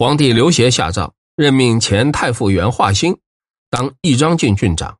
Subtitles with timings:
[0.00, 3.18] 皇帝刘协下诏任命前太傅元华兴
[3.68, 4.96] 当义章郡郡长。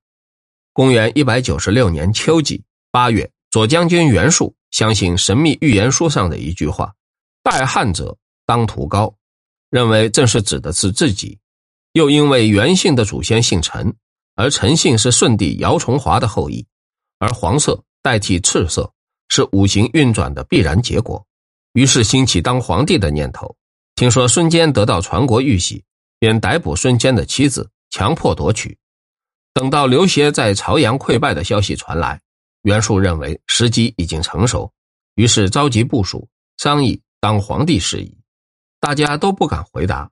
[0.73, 6.92] 公元一百九十六年秋季八月，左将军袁术相信神秘预言书上的一句话
[7.45, 9.14] ：“代汉者当屠高”，
[9.71, 11.38] 认为正是指的是自己。
[11.92, 13.94] 又因为袁姓的祖先姓陈，
[14.34, 16.66] 而陈姓是舜帝姚崇华的后裔，
[17.20, 18.92] 而黄色代替赤色
[19.28, 21.24] 是五行运转的必然结果，
[21.74, 23.54] 于是兴起当皇帝的念头。
[23.98, 25.82] 听说孙坚得到传国玉玺，
[26.20, 28.79] 便逮捕孙坚的妻子，强迫夺取。
[29.52, 32.20] 等到刘协在朝阳溃败的消息传来，
[32.62, 34.73] 袁术认为时机已经成熟，
[35.16, 38.16] 于是召集部属商议当皇帝事宜。
[38.79, 40.09] 大家都不敢回答。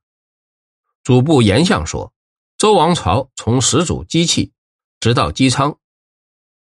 [1.05, 2.12] 主簿严相说
[2.58, 4.50] ：“周王朝从始祖姬器，
[4.98, 5.72] 直到姬昌，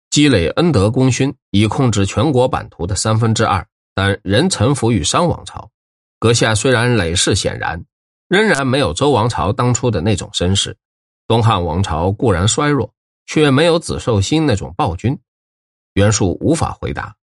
[0.09, 5.69] 积累恩德功勋，已控制全国版图的三分之二，但仍臣服于商王朝。
[6.19, 7.83] 阁下虽然累世显然，
[8.27, 10.77] 仍然没有周王朝当初的那种身世。”
[11.27, 12.93] 东汉王朝固然衰弱，
[13.25, 15.17] 却没有子寿星那种暴君。
[15.93, 17.15] 袁术无法回答。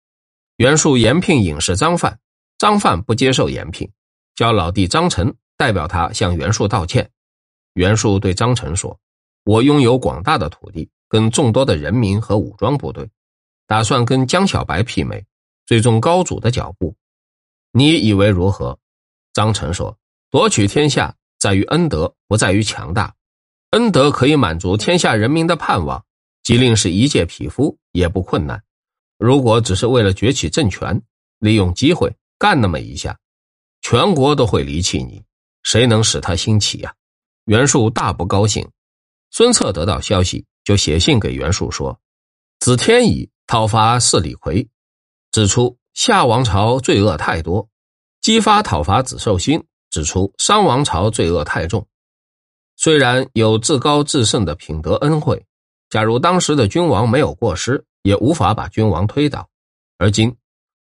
[0.57, 2.19] 袁术延聘隐士张范，
[2.57, 3.91] 张范不接受延聘，
[4.35, 7.09] 叫老弟张成代表他向袁术道歉。
[7.73, 8.97] 袁术对张成说
[9.43, 13.09] ：“我拥有广大的土地，跟众多的人民和武装部队，
[13.67, 15.25] 打算跟江小白媲美，
[15.65, 16.95] 追踪高祖的脚步。
[17.71, 18.79] 你以为如何？”
[19.35, 19.95] 张成说
[20.31, 23.13] ：“夺取天下在于恩德，不在于强大。”
[23.71, 26.05] 恩德可以满足天下人民的盼望，
[26.41, 28.63] 即令是一介匹夫也不困难。
[29.17, 31.01] 如果只是为了崛起政权，
[31.39, 33.19] 利用机会干那么一下，
[33.81, 35.21] 全国都会离弃你，
[35.63, 36.93] 谁能使他兴起呀？
[37.43, 38.65] 袁术大不高兴。
[39.31, 41.99] 孙策得到消息，就写信给袁术说
[42.59, 44.69] ：“子天乙讨伐四李逵，
[45.33, 47.67] 指出夏王朝罪恶太多；
[48.25, 51.85] 姬发讨伐子寿星，指出商王朝罪恶太重。”
[52.75, 55.45] 虽然有至高至圣的品德恩惠，
[55.91, 59.47] 假如当时的君王没有过失，也无法把君王推倒。
[59.99, 60.35] 而今，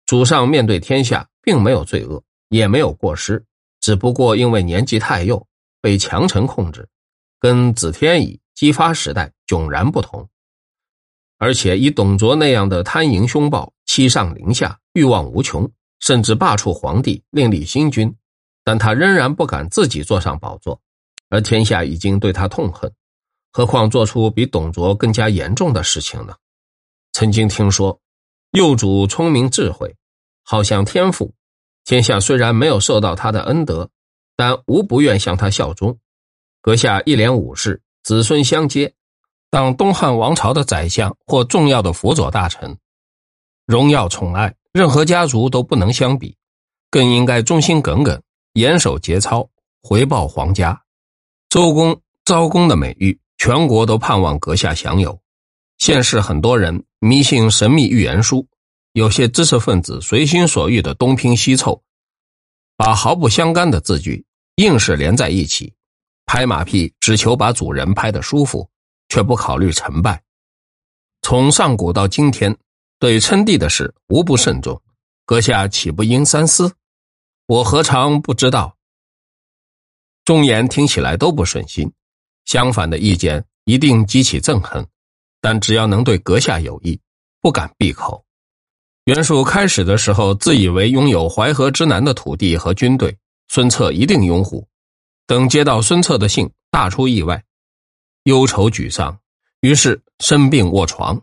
[0.06, 3.44] 主上面对天下，并没有罪恶，也没有过失，
[3.78, 5.46] 只不过因为年纪太幼，
[5.82, 6.88] 被强臣控制，
[7.38, 10.26] 跟子天乙姬发时代迥然不同。
[11.36, 18.14] 而且以董卓那样的贪淫凶暴、欺上凌下、欲望无穷，甚至罢黜皇帝，另立新君，
[18.62, 20.80] 但他仍然不敢自己坐上宝座。
[21.30, 22.92] 而天下已经对他痛恨，
[23.50, 26.34] 何况做出比董卓更加严重的事情呢？
[27.12, 28.00] 曾经听说，
[28.52, 29.96] 幼主聪明智慧，
[30.44, 31.34] 好像天赋，
[31.84, 33.90] 天下虽然没有受到他的恩德，
[34.36, 35.98] 但无不愿向他效忠。
[36.60, 38.94] 阁下一连五世，子孙相接，
[39.50, 42.78] 当东汉王朝的宰相或重要的辅佐大臣，
[43.66, 46.36] 荣耀宠爱，任何家族都不能相比，
[46.90, 48.20] 更应该忠心耿耿，
[48.54, 49.48] 严守节操，
[49.80, 50.82] 回报皇家。
[51.48, 55.16] 周公、昭公的美誉，全国都盼望阁下享有。
[55.78, 58.44] 现世很多人迷信神秘预言书，
[58.94, 61.80] 有些知识分子随心所欲的东拼西凑，
[62.76, 65.72] 把毫不相干的字句硬是连在一起，
[66.26, 68.68] 拍马屁，只求把主人拍得舒服，
[69.08, 70.20] 却不考虑成败。
[71.22, 72.56] 从上古到今天，
[73.04, 74.80] 对称帝的事无不慎重，
[75.26, 76.72] 阁下岂不应三思？
[77.44, 78.78] 我何尝不知道？
[80.24, 81.92] 忠言听起来都不顺心，
[82.46, 84.88] 相反的意见一定激起憎恨，
[85.42, 86.98] 但只要能对阁下有益，
[87.42, 88.24] 不敢闭口。
[89.04, 93.14] 袁术开始的时候自以为拥有淮河之南的土地和军队，
[93.48, 94.66] 孙策一定拥护。
[95.26, 97.44] 等接到孙策的信，大出意外，
[98.22, 99.20] 忧愁沮丧，
[99.60, 101.20] 于是生病卧床。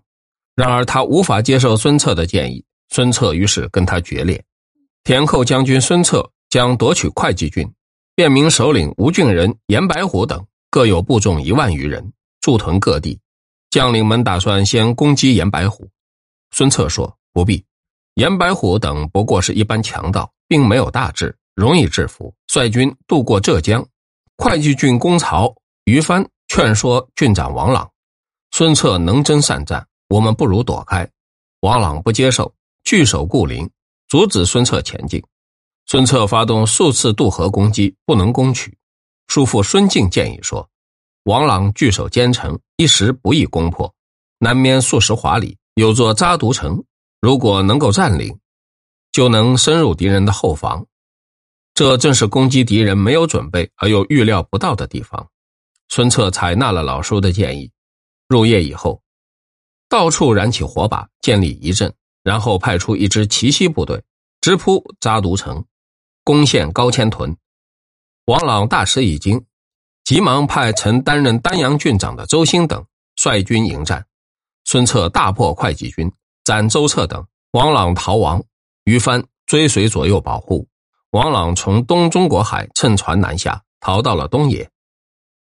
[0.55, 4.43] 然而他无法接受孙策的建议，孙策于是跟他决裂。
[5.03, 7.71] 田寇将军孙策将夺取会稽郡。
[8.13, 13.17] 便明首领吴郡人严白虎等各有部众一万余人驻屯各地，
[13.69, 15.89] 将领们打算先攻击严白虎。
[16.51, 17.63] 孙策说：“不必，
[18.15, 22.31] 严白虎等不过是一般强盗，并没有大志，容易制服。
[22.47, 23.83] 率军渡过浙江，
[24.37, 25.51] 会稽郡公曹
[25.85, 27.89] 于藩劝说郡长王朗，
[28.51, 31.09] 孙策能征善战，我们不如躲开。
[31.61, 32.53] 王朗不接受，
[32.83, 33.69] 据守固陵，
[34.09, 35.23] 阻止孙策前进。”
[35.87, 38.77] 孙策发动数次渡河攻击，不能攻取。
[39.27, 40.69] 叔父孙敬建议说
[41.23, 43.89] ：“王朗据守坚城，一时不易攻破。
[44.37, 46.83] 南面数十华里有座扎毒城，
[47.21, 48.37] 如果能够占领，
[49.13, 50.85] 就能深入敌人的后方。
[51.73, 55.25] 这正是攻击敌人没有准备而又预料不到的地方。”
[55.87, 57.71] 孙策采纳了老叔的建议。
[58.27, 59.01] 入夜以后，
[59.91, 61.93] 到处燃起火把，建立一阵，
[62.23, 64.01] 然后派出一支奇袭部队，
[64.39, 65.65] 直扑扎毒城。
[66.23, 67.35] 攻陷高千屯，
[68.25, 69.43] 王朗大吃一惊，
[70.05, 72.85] 急忙派曾担任丹阳郡长的周兴等
[73.17, 74.05] 率军迎战。
[74.63, 76.09] 孙策大破会稽军，
[76.45, 78.41] 斩周策等，王朗逃亡。
[78.85, 80.65] 于帆追随左右保护。
[81.09, 84.69] 王朗从东中国海乘船南下，逃到了东野。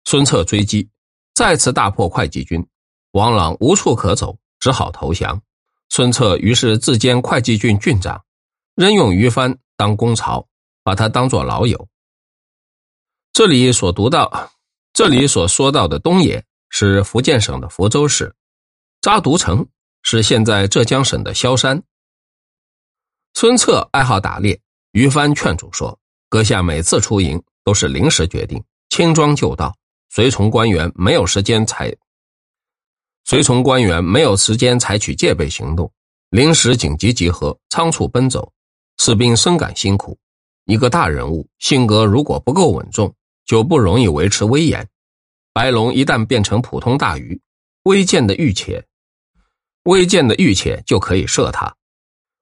[0.03, 0.89] 孙策追击，
[1.33, 2.67] 再次大破会稽军，
[3.15, 5.41] 王朗无处可走，只好投降。
[5.87, 8.21] 孙策于是自兼会稽郡郡长，
[8.75, 10.45] 任用于藩当公曹，
[10.83, 11.87] 把他当作老友。
[13.31, 14.51] 这里所读到，
[14.91, 18.35] 这里所说到的东野是福建省的福州市，
[18.99, 19.65] 扎渎城
[20.01, 21.81] 是现在浙江省的萧山。
[23.33, 24.59] 孙策爱好打猎。
[24.91, 25.97] 于帆劝阻说
[26.27, 29.73] ：“阁下每次出营都是临时决定，轻装就到，
[30.09, 31.95] 随从官员没有时间采，
[33.25, 35.91] 随从官员没有时间采取戒备行动，
[36.29, 38.53] 临时紧急集合，仓促奔走，
[38.99, 40.15] 士兵深感辛苦。
[40.65, 43.11] 一个大人物性格如果不够稳重，
[43.43, 44.87] 就不容易维持威严。
[45.53, 47.41] 白龙一旦变成普通大鱼，
[47.85, 48.85] 微贱的御且，
[49.85, 51.75] 微贱的御且就可以射他。”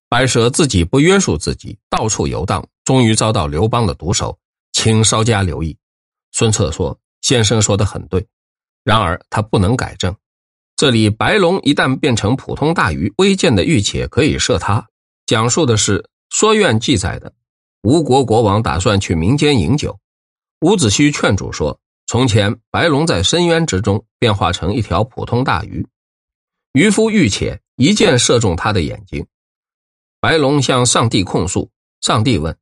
[0.10, 4.38] 白蛇自己不约束自己，到处游荡，终于遭到刘邦的毒手，
[4.74, 5.78] 请稍加留意。
[6.34, 8.26] 孙策说：“先生说的很对，
[8.84, 10.14] 然而他不能改正。
[10.84, 14.86] 这里白龙一旦变成普通大鱼，微贱的玉且可以射它。
[15.26, 16.00] 讲述的是
[16.30, 17.34] 《说苑》记载的
[17.84, 19.98] 吴国国王打算去民间饮酒，
[20.60, 25.88] 伍子胥劝阻说：从前白龙在深渊之中变化成一条普通大鱼，
[26.74, 29.26] 渔夫玉且一箭射中他的眼睛。”
[30.20, 31.72] 白龙向上帝控诉，
[32.02, 32.58] 上帝问：“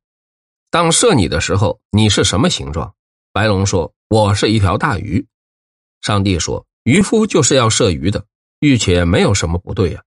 [0.70, 2.94] 当射你的时候，你是什么形状？”
[3.34, 5.26] 白龙说：“我是一条大鱼。”
[6.02, 8.24] 上帝说：“渔夫就是要射鱼的，
[8.60, 10.02] 玉且没有什么不对呀。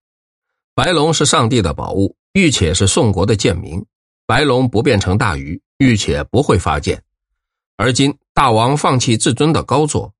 [0.74, 3.86] 白龙是上帝的宝物，玉且是宋国的贱民。
[4.25, 7.01] 白龙不变成大鱼，玉且不会发贱。
[7.77, 10.13] 而今大王放弃至尊的高座，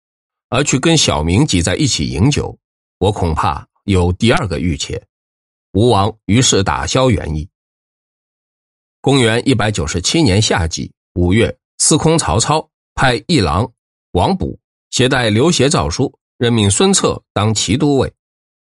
[0.50, 2.58] 而去跟小民挤在一起饮酒，
[3.00, 5.06] 我恐怕有第二个玉且。”
[5.74, 7.50] 吴王于是打消原意。
[9.02, 13.70] 公元一百九十七年夏季五月，司空曹操派议郎
[14.12, 14.58] 王卜
[14.90, 18.14] 携带刘协诏书，任命孙策当骑都尉，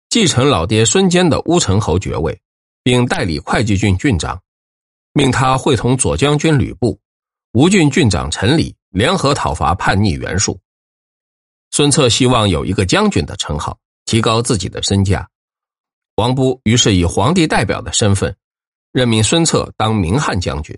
[0.08, 2.40] 继承老爹孙坚的乌程侯爵位，
[2.82, 4.40] 并代理会稽郡郡长，
[5.12, 6.98] 命他会同左将军吕布、
[7.52, 10.58] 吴郡郡长陈礼联合讨伐叛逆袁术。
[11.70, 15.28] 孙策希望有一个将军的称号，提高自己的身价。
[16.16, 18.34] 王布于是以皇帝代表的身份，
[18.92, 20.74] 任命孙策当明汉将军。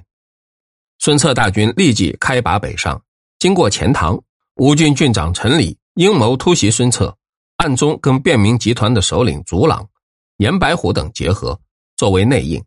[0.98, 3.00] 孙策大军立即开拔北上，
[3.38, 4.20] 经过钱塘，
[4.56, 7.16] 吴郡郡长陈礼阴谋突袭孙策，
[7.56, 9.88] 暗中跟便民集团的首领祖朗、
[10.36, 11.60] 严白虎等结合，
[11.96, 12.62] 作为内应。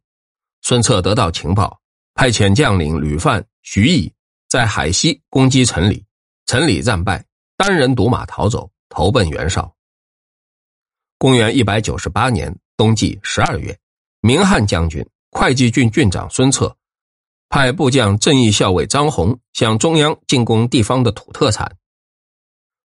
[0.61, 1.79] 孙策得到情报，
[2.13, 4.11] 派遣将领吕范、徐毅
[4.49, 6.05] 在海西攻击陈礼，
[6.45, 7.25] 陈礼战败，
[7.57, 9.73] 单人独马逃走，投奔袁绍。
[11.17, 12.57] 公元一百九十八年。
[12.75, 13.77] 冬季十二月，
[14.21, 16.75] 明汉将军、会稽郡郡长孙策
[17.49, 21.77] 派部将正义校尉张宏向中央进贡地方的土特产。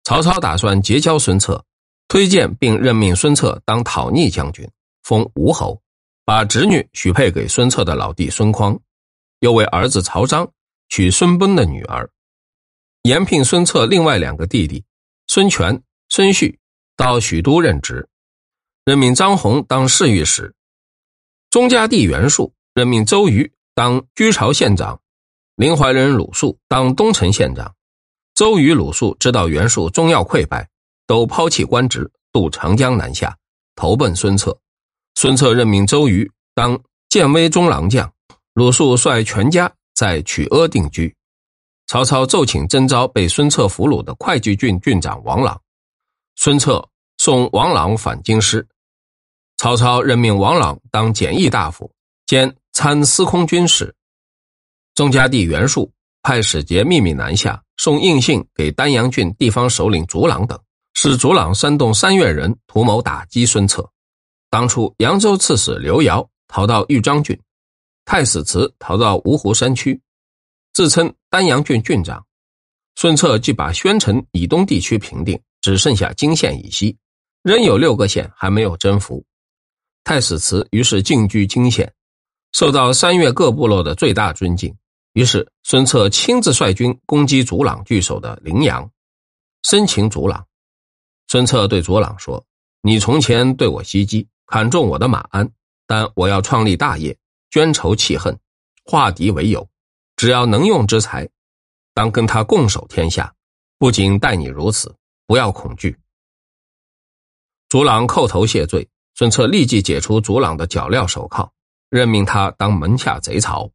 [0.07, 1.65] 曹操打算结交孙策，
[2.07, 4.65] 推荐并任命孙策当讨逆将军，
[5.03, 5.83] 封吴侯，
[6.25, 8.79] 把侄女许配给孙策的老弟孙匡，
[9.41, 10.49] 又为儿子曹彰
[10.89, 12.09] 娶孙贲的女儿，
[13.03, 14.85] 延聘孙策另外两个弟弟
[15.27, 16.57] 孙权、孙旭
[16.97, 18.09] 到许都任职。
[18.85, 20.55] 任命张宏当侍御史，
[21.51, 25.01] 钟家弟袁术任命周瑜当居巢县长，
[25.57, 27.75] 临淮人鲁肃当东城县长。
[28.37, 30.69] 周瑜、鲁肃知道袁术终要溃败，
[31.07, 33.35] 都抛弃官职，渡长江南下，
[33.75, 34.57] 投奔孙策。
[35.15, 36.79] 孙策任命周瑜当
[37.09, 38.13] 建威中郎将，
[38.53, 41.13] 鲁肃率全家在曲阿定居。
[41.87, 45.59] 曹操奏请征召被孙策俘虏的会稽郡郡长王朗，
[46.35, 48.67] 孙策送王朗返京师。
[49.57, 51.91] 曹操任命王朗当简易大夫
[52.27, 53.95] 兼参司空军事。
[54.95, 55.91] 宗家弟袁术
[56.23, 60.59] 派使节秘密南下，送印信给丹阳郡地方首领祖朗等，
[60.95, 63.89] 使祖朗煽动三越人图谋打击孙策。
[64.49, 67.39] 当初扬州刺史刘繇逃到豫章郡，
[68.05, 70.01] 太史慈逃到芜湖山区，
[70.73, 72.25] 自称丹阳郡郡长。
[72.95, 76.97] 孙策即把宣城以东地区平定，只剩下泾县以西，
[77.43, 79.23] 仍有六个县还没有征服。
[80.03, 81.93] 太史慈于是进居泾县，
[82.53, 84.75] 受到三越各部落的最大尊敬。
[85.17, 88.91] 于是孙策亲自率军攻击祖朗据守的陵阳，
[89.63, 90.47] 生擒祖朗。
[91.27, 92.45] 孙策对祖朗说
[92.85, 95.51] ：“你从前对我袭击，砍中我的马鞍，
[95.87, 97.17] 但我要创立大业，
[97.49, 98.39] 捐仇弃恨，
[98.85, 99.67] 化敌为友。
[100.17, 101.27] 只要能用之才，
[101.95, 103.35] 当跟他共守天下。
[103.79, 104.95] 不仅待你如此，
[105.27, 105.97] 不要恐惧。
[107.71, 111.51] 祖朗叩头谢罪，孙策立即解除祖朗的脚镣手铐，
[111.89, 113.71] 任命他当门下贼曹。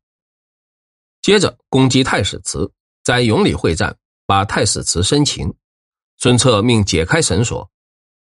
[1.21, 2.71] 接着攻击太史慈，
[3.03, 5.53] 在永里会战，把太史慈生擒。
[6.17, 7.69] 孙策命解开绳索，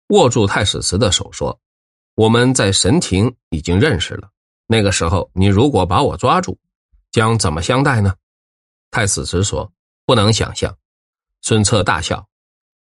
[0.08, 1.60] 握住太史慈的手，说
[2.16, 4.30] ：“我们在神庭已经认识了。
[4.66, 6.58] 那个时候，你如果把我抓住，
[7.10, 8.14] 将怎么相待呢？”
[8.90, 9.72] 太史慈说
[10.06, 10.76] ：“不能想象。”
[11.42, 12.26] 孙策大笑，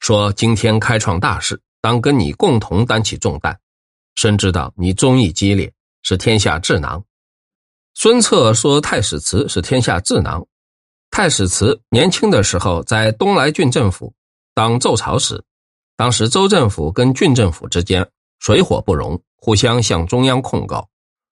[0.01, 3.59] 说：“今天开创大事，当跟你共同担起重担。
[4.15, 7.05] 深知道你忠义激烈，是天下智囊。”
[7.95, 10.47] 孙策说：“太史慈是天下智囊。
[11.11, 14.13] 太史慈年轻的时候在东莱郡政府
[14.53, 15.43] 当奏曹使，
[15.97, 18.11] 当时州政府跟郡政府之间
[18.41, 20.89] 水火不容，互相向中央控告，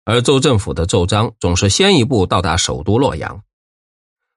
[0.04, 3.42] 而州政府的奏章总是先一步到达首都洛阳。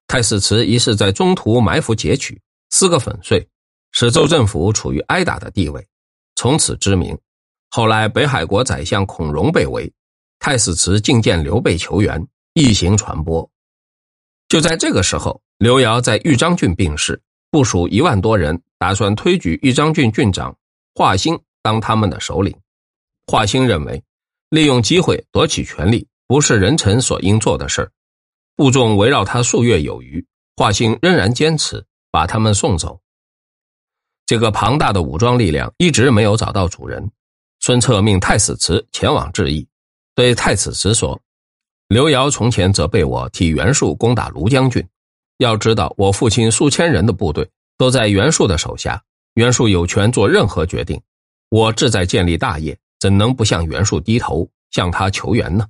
[0.07, 2.41] 太史慈一是在中途埋伏劫取。”
[2.75, 3.47] 撕个粉碎，
[3.91, 5.87] 使州政府处于挨打的地位，
[6.37, 7.19] 从此知名。
[7.69, 9.93] 后来北海国宰相孔融被围，
[10.45, 13.49] 太史慈觐见刘备求援，一行传播。
[14.49, 17.23] 就在这个时候，刘繇在豫章郡病逝，
[17.53, 20.53] 部署一万多人，打算推举豫章郡郡长
[20.97, 22.53] 华歆当他们的首领。
[23.29, 24.03] 华歆认为，
[24.51, 27.93] 利用机会夺取权力不是人臣所应做的事儿。
[28.57, 31.87] 部众围绕他数月有余，华歆仍然坚持。
[32.11, 33.01] 把他们送走。
[34.27, 37.11] 这个庞大的武装力量一直没有找到主人。
[37.61, 39.67] 孙策命太史慈前往致意，
[40.15, 41.21] 对太史慈说
[41.89, 44.87] ：“刘繇从前责备我替袁术攻打庐将军，
[45.39, 49.03] 要知道我父亲数千人的部队都在袁术的手下，
[49.35, 51.01] 袁术有权做任何决定。
[51.49, 55.67] 我志在建立大业，怎能不向袁术低头，向他求援呢？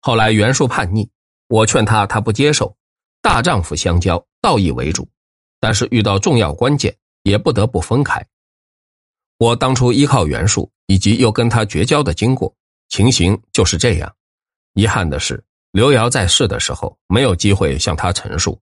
[0.00, 1.08] 后来袁术叛逆，
[1.48, 2.76] 我劝他，他不接受。
[3.22, 5.08] 大丈夫相交，道义为主。”
[5.58, 8.22] 但是遇到重要关键，也不得不分开。
[9.38, 12.54] 我当初依靠袁术，以及又跟他绝交的经过，
[12.94, 14.14] 情形就是这样。
[14.74, 18.56] 遗憾的是，刘瑶在世的时候没有机会向他陈述。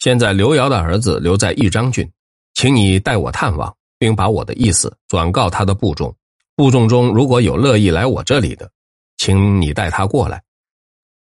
[0.00, 2.10] 现在刘瑶的儿子留在豫章郡，
[2.54, 6.12] 请你代我探望，并把我的意思转告他的部众。
[6.56, 8.68] 部众中如果有乐意来我这里的，
[9.16, 10.40] 请你带他过来；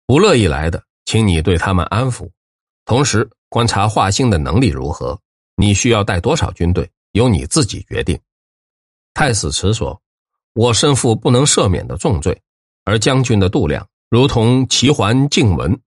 [0.06, 2.30] 不乐意来的，请你对他们安抚，
[2.86, 3.30] 同时。
[3.50, 5.20] 观察华歆的能力如何？
[5.58, 8.18] 你需要带多少军队，由你自己决定。
[9.14, 10.02] 太史慈说
[10.54, 12.42] ：“我身负不能赦免的重罪，
[12.86, 15.80] 而将军的度量如同齐桓晋文，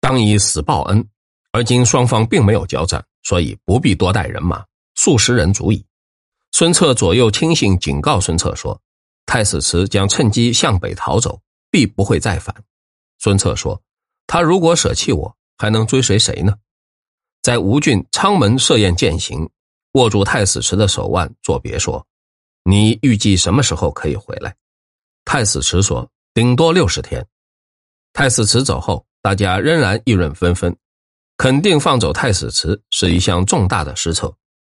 [0.00, 1.04] 当以死报恩。
[1.50, 4.64] 而今双方并没有交战，所以不必多带人马，
[4.94, 5.84] 数十人足矣。”
[6.52, 8.80] 孙策左右亲信警告孙策说
[9.26, 12.54] ：“太史慈将趁机向北逃走，必不会再返。”
[13.20, 13.82] 孙策说
[14.26, 16.54] ：“他如果舍弃我，还能追随谁呢？”
[17.42, 19.48] 在吴郡昌门设宴饯行，
[19.94, 22.06] 握住太史慈的手腕作别说
[22.64, 24.54] ：“你预计什么时候可以回来？”
[25.24, 27.26] 太史慈说：“顶多六十天。”
[28.12, 30.76] 太史慈走后，大家仍然议论纷纷，
[31.36, 34.34] 肯定放走太史慈是一项重大的失策。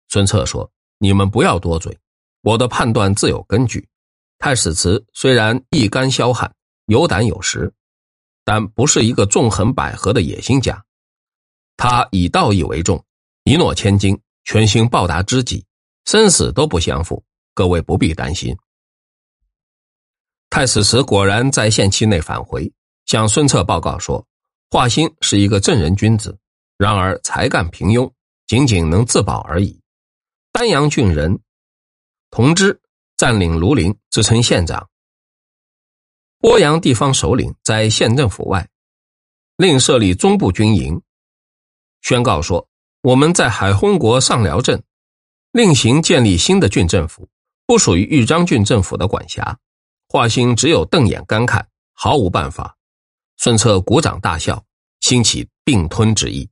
[0.08, 1.98] 孙策说：“你们不要多嘴，
[2.42, 3.88] 我的判断自有根据。
[4.38, 6.54] 太史慈虽然一干萧悍，
[6.86, 7.72] 有胆有识，
[8.44, 10.84] 但不是一个纵横捭阖的野心家。”
[11.76, 13.04] 他以道义为重，
[13.42, 15.64] 一诺千金，全心报答知己，
[16.04, 17.24] 生死都不相负。
[17.54, 18.56] 各位不必担心。
[20.50, 22.70] 太史慈果然在限期内返回，
[23.06, 24.26] 向孙策报告说
[24.70, 26.38] ：“华歆是一个正人君子，
[26.76, 28.10] 然而才干平庸，
[28.46, 29.80] 仅仅能自保而已。”
[30.52, 31.40] 丹阳郡人
[32.30, 32.80] 同知
[33.16, 34.88] 占领庐陵，自称县长。
[36.40, 38.68] 鄱阳地方首领在县政府外，
[39.56, 41.00] 另设立中部军营。
[42.02, 42.68] 宣告说
[43.02, 44.84] ：“我们在海昏国上辽镇
[45.52, 47.28] 另行建立新的郡政府，
[47.66, 49.58] 不属于豫章郡政府的管辖。”
[50.08, 52.76] 华歆只有瞪眼干看，毫无办法。
[53.36, 54.64] 孙策鼓掌大笑，
[55.00, 56.48] 兴起并吞之意。